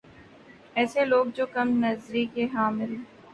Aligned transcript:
ایسے 0.75 1.05
لوگ 1.05 1.25
جو 1.35 1.45
کم 1.53 1.67
نظری 1.83 2.25
کے 2.33 2.45
حامل 2.53 2.95